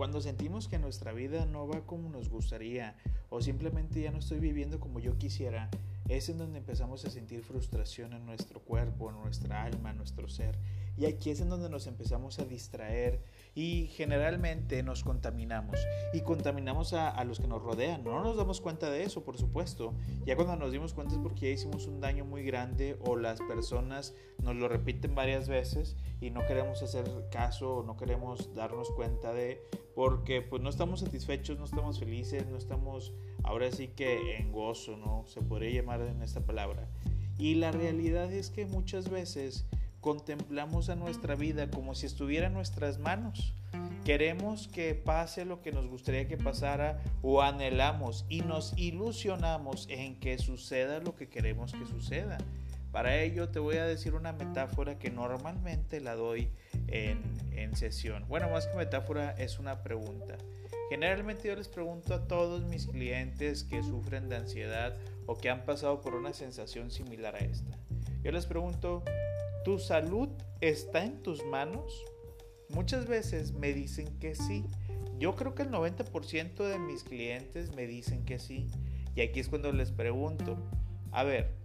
[0.00, 2.96] Cuando sentimos que nuestra vida no va como nos gustaría
[3.28, 5.68] o simplemente ya no estoy viviendo como yo quisiera,
[6.08, 10.26] es en donde empezamos a sentir frustración en nuestro cuerpo, en nuestra alma, en nuestro
[10.26, 10.56] ser.
[10.96, 13.20] Y aquí es en donde nos empezamos a distraer
[13.54, 15.78] y generalmente nos contaminamos.
[16.14, 18.02] Y contaminamos a, a, los que nos rodean.
[18.02, 19.92] No nos damos cuenta de eso, por supuesto.
[20.24, 23.38] Ya cuando nos dimos cuenta es porque ya hicimos un daño muy grande o las
[23.42, 28.90] personas nos lo repiten varias veces y no queremos hacer caso o no queremos darnos
[28.90, 29.62] cuenta de
[30.00, 34.96] porque pues no estamos satisfechos, no estamos felices, no estamos ahora sí que en gozo,
[34.96, 35.26] ¿no?
[35.26, 36.88] Se podría llamar en esta palabra.
[37.36, 39.66] Y la realidad es que muchas veces
[40.00, 43.52] contemplamos a nuestra vida como si estuviera en nuestras manos.
[44.06, 50.18] Queremos que pase lo que nos gustaría que pasara o anhelamos y nos ilusionamos en
[50.18, 52.38] que suceda lo que queremos que suceda.
[52.92, 56.50] Para ello te voy a decir una metáfora que normalmente la doy
[56.88, 57.22] en,
[57.52, 58.26] en, sesión.
[58.28, 60.36] Bueno, más que metáfora es una pregunta.
[60.88, 64.96] Generalmente yo les pregunto a todos mis clientes que sufren de ansiedad
[65.26, 67.78] o que han pasado por una sensación similar a esta.
[68.24, 69.04] Yo les pregunto,
[69.64, 70.28] ¿tu salud
[70.60, 72.04] está en tus manos?
[72.70, 74.64] Muchas veces me dicen que sí.
[75.18, 78.66] Yo creo que el 90% de mis clientes me dicen que sí.
[79.14, 80.56] Y aquí es cuando les pregunto,
[81.12, 81.59] a ver,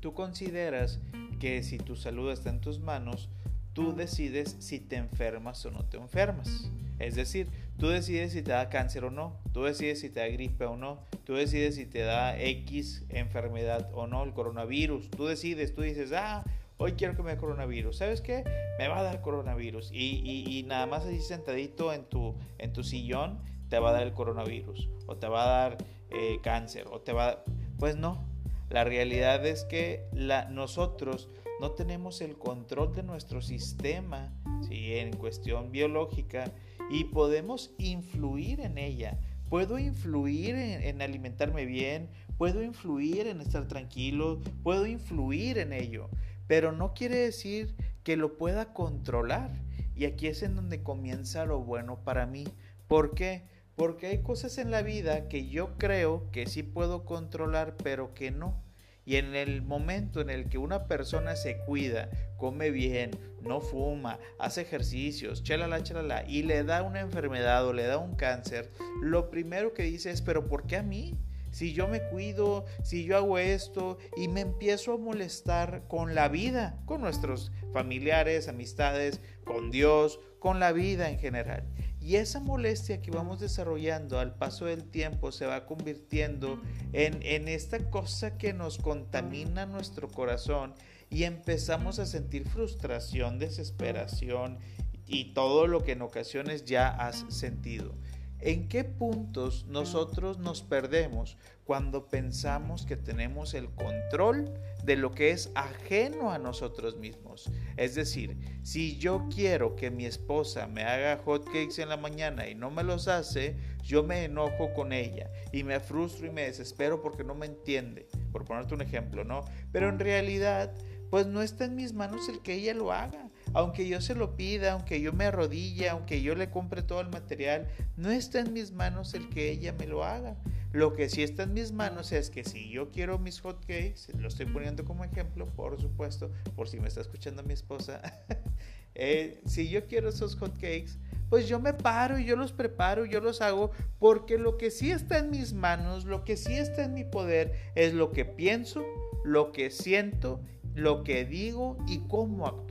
[0.00, 0.98] Tú consideras
[1.38, 3.28] que si tu salud está en tus manos,
[3.72, 6.70] tú decides si te enfermas o no te enfermas.
[6.98, 7.48] Es decir,
[7.78, 10.76] tú decides si te da cáncer o no, tú decides si te da gripe o
[10.76, 15.80] no, tú decides si te da X enfermedad o no, el coronavirus, tú decides, tú
[15.80, 16.44] dices, ah,
[16.76, 18.44] hoy quiero que me dé coronavirus, ¿sabes qué?
[18.78, 23.38] Me va a dar coronavirus y, nada más así sentadito en tu, en tu sillón
[23.70, 25.78] te va a dar el coronavirus o te va a dar
[26.10, 27.44] eh, cáncer o te va
[27.78, 28.29] Pues no,
[28.70, 30.06] la realidad es que
[30.50, 31.28] nosotros
[31.60, 34.32] no tenemos el control de nuestro sistema
[34.68, 34.94] ¿sí?
[34.94, 36.52] en cuestión biológica
[36.88, 39.18] y podemos influir en ella.
[39.48, 46.08] Puedo influir en, en alimentarme bien, puedo influir en estar tranquilo, puedo influir en ello,
[46.46, 49.50] pero no quiere decir que lo pueda controlar.
[49.96, 52.44] Y aquí es en donde comienza lo bueno para mí.
[52.86, 53.42] ¿Por qué?
[53.80, 58.30] Porque hay cosas en la vida que yo creo que sí puedo controlar, pero que
[58.30, 58.62] no.
[59.06, 63.10] Y en el momento en el que una persona se cuida, come bien,
[63.40, 68.16] no fuma, hace ejercicios, chalala, chalala, y le da una enfermedad o le da un
[68.16, 68.70] cáncer,
[69.00, 71.16] lo primero que dice es, pero ¿por qué a mí?
[71.50, 76.28] Si yo me cuido, si yo hago esto y me empiezo a molestar con la
[76.28, 81.64] vida, con nuestros familiares, amistades, con Dios, con la vida en general.
[82.00, 86.60] Y esa molestia que vamos desarrollando al paso del tiempo se va convirtiendo
[86.92, 90.74] en, en esta cosa que nos contamina nuestro corazón
[91.10, 94.58] y empezamos a sentir frustración, desesperación
[95.06, 97.94] y todo lo que en ocasiones ya has sentido.
[98.42, 104.50] ¿En qué puntos nosotros nos perdemos cuando pensamos que tenemos el control
[104.82, 107.50] de lo que es ajeno a nosotros mismos?
[107.76, 112.48] Es decir, si yo quiero que mi esposa me haga hot cakes en la mañana
[112.48, 116.44] y no me los hace, yo me enojo con ella y me frustro y me
[116.44, 119.44] desespero porque no me entiende, por ponerte un ejemplo, ¿no?
[119.70, 120.74] Pero en realidad,
[121.10, 124.36] pues no está en mis manos el que ella lo haga aunque yo se lo
[124.36, 128.52] pida, aunque yo me arrodille, aunque yo le compre todo el material, no está en
[128.52, 130.36] mis manos el que ella me lo haga.
[130.72, 134.06] Lo que sí está en mis manos es que si yo quiero mis hot cakes,
[134.16, 138.00] lo estoy poniendo como ejemplo, por supuesto, por si me está escuchando mi esposa,
[138.94, 143.04] eh, si yo quiero esos hot cakes, pues yo me paro y yo los preparo,
[143.04, 146.84] yo los hago, porque lo que sí está en mis manos, lo que sí está
[146.84, 148.84] en mi poder, es lo que pienso,
[149.24, 150.40] lo que siento,
[150.74, 152.69] lo que digo y cómo actúo.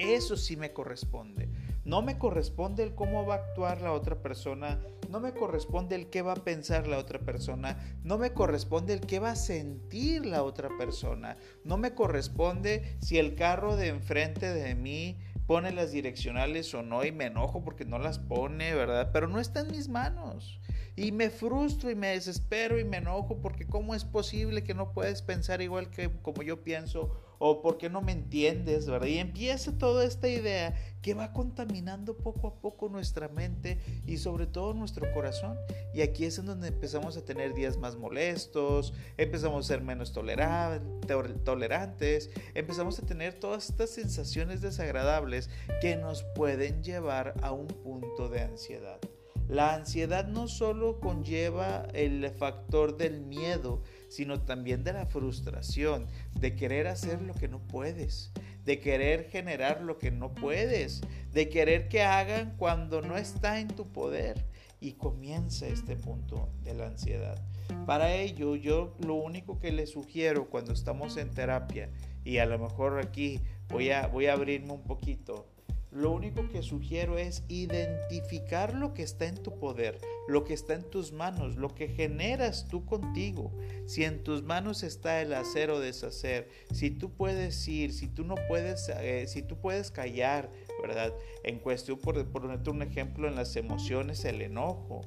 [0.00, 1.50] Eso sí me corresponde.
[1.84, 6.08] No me corresponde el cómo va a actuar la otra persona, no me corresponde el
[6.08, 10.24] qué va a pensar la otra persona, no me corresponde el qué va a sentir
[10.26, 15.90] la otra persona, no me corresponde si el carro de enfrente de mí pone las
[15.90, 19.10] direccionales o no y me enojo porque no las pone, ¿verdad?
[19.12, 20.60] Pero no está en mis manos.
[20.94, 24.92] Y me frustro y me desespero y me enojo porque cómo es posible que no
[24.92, 29.08] puedes pensar igual que como yo pienso o porque no me entiendes, ¿verdad?
[29.08, 34.46] Y empieza toda esta idea que va contaminando poco a poco nuestra mente y sobre
[34.46, 35.56] todo nuestro corazón.
[35.94, 40.12] Y aquí es en donde empezamos a tener días más molestos, empezamos a ser menos
[40.12, 45.48] tolerantes, empezamos a tener todas estas sensaciones desagradables
[45.80, 49.00] que nos pueden llevar a un punto de ansiedad.
[49.48, 56.06] La ansiedad no solo conlleva el factor del miedo, sino también de la frustración,
[56.38, 58.32] de querer hacer lo que no puedes,
[58.64, 61.00] de querer generar lo que no puedes,
[61.32, 64.44] de querer que hagan cuando no está en tu poder.
[64.80, 67.38] Y comienza este punto de la ansiedad.
[67.86, 71.90] Para ello, yo lo único que les sugiero cuando estamos en terapia,
[72.24, 75.46] y a lo mejor aquí voy a, voy a abrirme un poquito,
[75.90, 79.98] lo único que sugiero es identificar lo que está en tu poder,
[80.28, 83.52] lo que está en tus manos, lo que generas tú contigo.
[83.86, 88.24] Si en tus manos está el hacer o deshacer, si tú puedes ir, si tú
[88.24, 90.50] no puedes, eh, si tú puedes callar,
[90.80, 91.12] ¿verdad?
[91.42, 95.00] En cuestión, por, por un ejemplo, en las emociones, el enojo.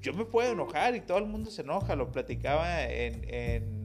[0.00, 3.83] Yo me puedo enojar y todo el mundo se enoja, lo platicaba en, en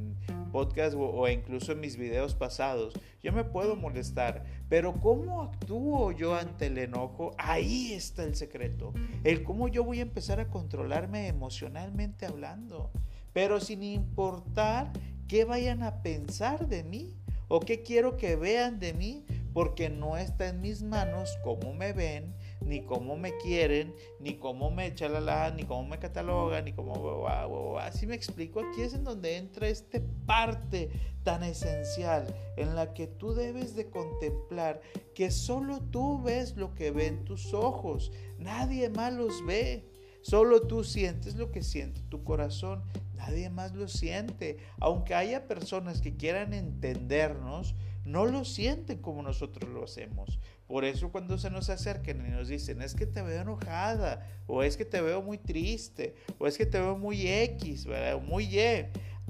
[0.52, 6.36] podcast o, incluso en mis videos pasados, yo me puedo molestar, pero cómo actúo yo
[6.36, 8.94] ante el enojo, ahí está el secreto.
[9.24, 12.92] El cómo yo voy a empezar a controlarme emocionalmente hablando,
[13.34, 14.92] pero sin importar
[15.28, 17.16] qué vayan a pensar de mí
[17.48, 21.94] o qué quiero que vean de mí, porque no está en mis manos cómo me
[21.94, 22.36] ven,
[22.70, 27.78] ni cómo me quieren, ni cómo me chalala, ni cómo me catalogan, ni cómo...
[27.80, 28.60] Así me explico.
[28.60, 30.92] Aquí es en donde entra esta parte
[31.24, 32.28] tan esencial
[32.58, 34.82] en la que tú debes de contemplar
[35.16, 39.90] que solo tú ves lo que ven tus ojos, nadie más los ve.
[40.22, 42.84] Solo tú sientes lo que siente tu corazón,
[43.16, 44.58] nadie más lo siente.
[44.80, 47.74] Aunque haya personas que quieran entendernos,
[48.10, 50.40] no lo sienten como nosotros lo hacemos.
[50.68, 54.64] Por eso cuando se nos acercan y nos dicen, es que te veo enojada, o
[54.64, 58.20] es que te veo muy triste, o es que te veo muy X, ¿verdad?
[58.22, 58.88] muy Y.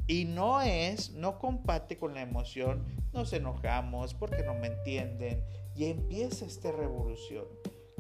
[0.08, 5.44] Y no es, no compate con la emoción, nos enojamos porque no me entienden
[5.76, 7.46] y empieza esta revolución.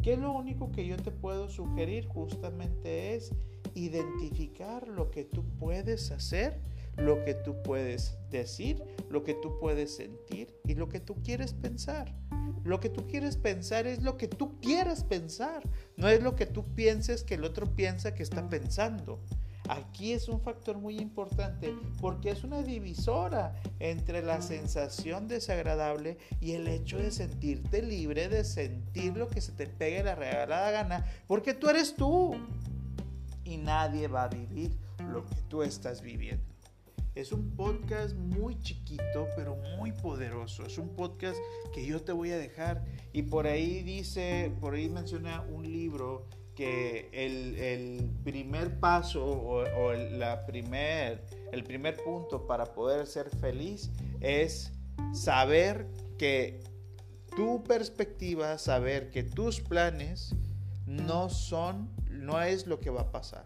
[0.02, 2.08] ¿Qué es lo único que yo te puedo sugerir?
[2.08, 3.36] Justamente es
[3.75, 6.62] identificar lo que tú puedes hacer
[7.00, 11.54] lo que tú puedes decir, lo que tú puedes sentir y lo que tú quieres
[11.54, 12.13] pensar.
[12.63, 15.63] Lo que tú quieres pensar es lo que tú quieras pensar,
[15.96, 19.24] no es lo que tú pienses que el otro piensa que está pensando.
[19.69, 26.54] Aquí es un factor muy importante porque es una divisora entre la sensación desagradable y
[26.54, 31.06] el hecho de sentirte libre de sentir lo que se te pegue la regalada gana,
[31.28, 32.36] porque tú eres tú
[33.44, 34.75] y nadie va a vivir
[35.12, 36.59] lo que tú estás viviendo.
[37.16, 40.66] Es un podcast muy chiquito, pero muy poderoso.
[40.66, 41.38] Es un podcast
[41.74, 42.86] que yo te voy a dejar.
[43.14, 50.46] Y por ahí dice, por ahí menciona un libro que el, primer paso o, la
[50.46, 53.90] primer, el primer punto para poder ser feliz
[54.20, 54.74] es
[55.14, 56.60] saber que
[57.36, 60.36] tu perspectiva, saber que tus planes
[60.86, 63.46] no son, no es lo que va a pasar.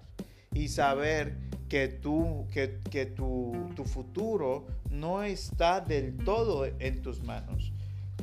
[0.51, 1.38] Y saber
[1.69, 7.74] que, tú, que, que tu, tu, futuro no está del todo en tus manos.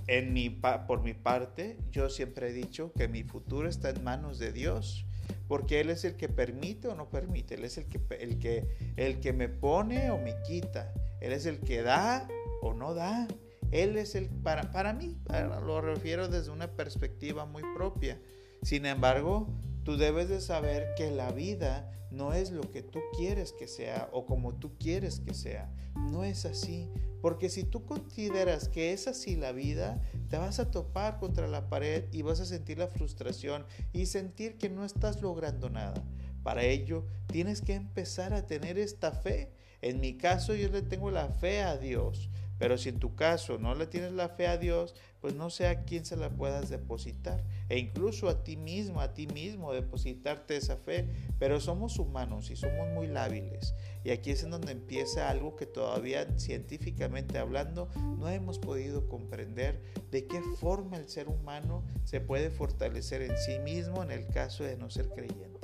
[0.06, 4.38] En mi, por mi parte, yo siempre he dicho que mi futuro está en manos
[4.38, 5.04] de Dios,
[5.46, 8.66] porque Él es el que permite o no permite, Él es el que, el que,
[8.96, 12.28] el que me pone o me quita, Él es el que da
[12.62, 13.28] o no da.
[13.70, 15.16] Él es el, para, para mí,
[15.64, 18.18] lo refiero desde una perspectiva muy propia.
[18.62, 19.48] Sin embargo,
[19.84, 24.08] tú debes de saber que la vida no es lo que tú quieres que sea
[24.12, 25.72] o como tú quieres que sea.
[25.94, 26.90] No es así.
[27.20, 31.68] Porque si tú consideras que es así la vida, te vas a topar contra la
[31.68, 36.02] pared y vas a sentir la frustración y sentir que no estás logrando nada.
[36.42, 39.52] Para ello, tienes que empezar a tener esta fe.
[39.82, 42.30] En mi caso, yo le tengo la fe a Dios.
[42.60, 45.66] Pero si en tu caso no le tienes la fe a Dios, pues no sé
[45.66, 47.42] a quién se la puedas depositar.
[47.70, 51.08] E incluso a ti mismo, a ti mismo, depositarte esa fe.
[51.38, 53.74] Pero somos humanos y somos muy lábiles.
[54.04, 57.88] Y aquí es en donde empieza algo que todavía científicamente hablando
[58.18, 63.58] no hemos podido comprender de qué forma el ser humano se puede fortalecer en sí
[63.60, 65.60] mismo en el caso de no ser creyente.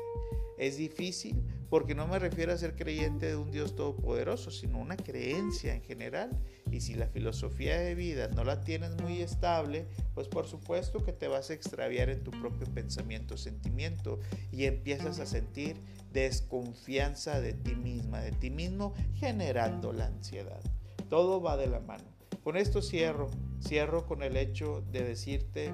[0.56, 4.96] Es difícil porque no me refiero a ser creyente de un Dios todopoderoso, sino una
[4.96, 6.30] creencia en general.
[6.70, 11.12] Y si la filosofía de vida no la tienes muy estable, pues por supuesto que
[11.12, 14.20] te vas a extraviar en tu propio pensamiento, sentimiento
[14.52, 15.76] y empiezas a sentir
[16.12, 20.60] desconfianza de ti misma, de ti mismo, generando la ansiedad.
[21.08, 22.04] Todo va de la mano.
[22.42, 23.28] Con esto cierro,
[23.60, 25.72] cierro con el hecho de decirte,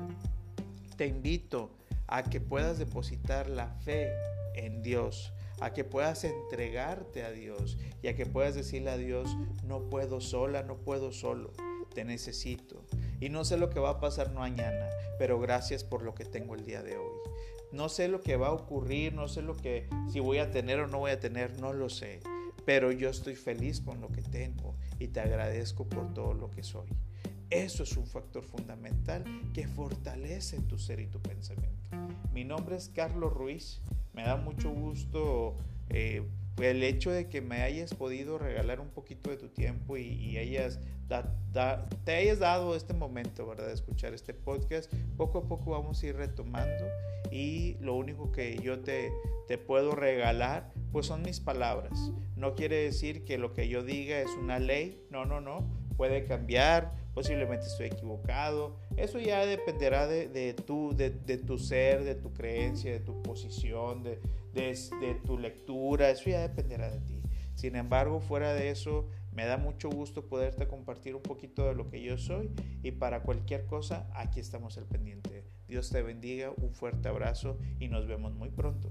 [0.97, 1.71] te invito
[2.07, 4.13] a que puedas depositar la fe
[4.55, 9.37] en Dios, a que puedas entregarte a Dios y a que puedas decirle a Dios,
[9.65, 11.53] no puedo sola, no puedo solo,
[11.95, 12.85] te necesito.
[13.21, 16.55] Y no sé lo que va a pasar mañana, pero gracias por lo que tengo
[16.55, 17.19] el día de hoy.
[17.71, 20.81] No sé lo que va a ocurrir, no sé lo que si voy a tener
[20.81, 22.21] o no voy a tener, no lo sé,
[22.67, 26.63] pero yo estoy feliz con lo que tengo y te agradezco por todo lo que
[26.63, 26.89] soy.
[27.53, 31.91] Eso es un factor fundamental que fortalece tu ser y tu pensamiento.
[32.33, 33.83] Mi nombre es Carlos Ruiz.
[34.15, 35.59] Me da mucho gusto
[35.91, 40.39] eh, el hecho de que me hayas podido regalar un poquito de tu tiempo y,
[40.39, 40.81] hayas
[42.05, 43.67] te hayas dado este momento, ¿verdad?
[43.67, 44.91] De escuchar este podcast.
[45.19, 46.87] Poco a poco vamos a ir retomando
[47.31, 49.13] y lo único que yo te,
[49.47, 52.13] te puedo regalar pues son mis palabras.
[52.35, 56.25] No quiere decir que lo que yo diga es una ley, no, no, no, puede
[56.25, 62.15] cambiar, posiblemente estoy equivocado, eso ya dependerá de, de, tu, de, de tu ser, de
[62.15, 64.21] tu creencia, de tu posición, de,
[64.53, 67.23] de, tu lectura, eso ya dependerá de ti.
[67.55, 71.89] Sin embargo, fuera de eso, me da mucho gusto poderte compartir un poquito de lo
[71.89, 72.51] que yo soy
[72.83, 75.45] y para cualquier cosa, aquí estamos al pendiente.
[75.69, 78.91] Dios te bendiga, un fuerte abrazo y nos vemos muy pronto.